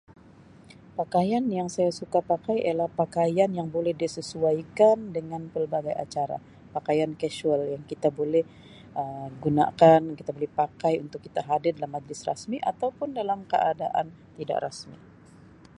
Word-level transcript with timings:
Pakaian 0.99 1.45
yang 1.57 1.69
saya 1.75 1.91
suka 1.99 2.19
pakai 2.31 2.57
ialah 2.67 2.89
pakaian 3.01 3.49
yang 3.59 3.67
boleh 3.75 3.93
disesuaikan 4.03 4.97
dengan 5.17 5.41
pelbagai 5.53 5.93
acara 6.03 6.37
pakaian 6.75 7.11
kasual 7.21 7.61
yang 7.73 7.83
kita 7.91 8.07
boleh 8.21 8.43
Um 9.01 9.29
gunakan 9.45 10.01
kita 10.19 10.31
boleh 10.35 10.51
pakai 10.61 10.93
untuk 11.05 11.19
kita 11.25 11.41
hadir 11.49 11.71
dalam 11.77 11.91
majlis 11.95 12.21
rasmi 12.29 12.57
atau 12.71 12.89
pun 12.97 13.09
dengan 13.17 13.39
keadaan 13.51 14.07
tidak 14.41 14.59
rasmi. 14.65 14.97